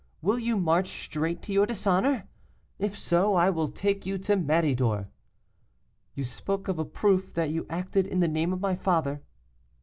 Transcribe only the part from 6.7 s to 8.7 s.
a proof that you acted in the name of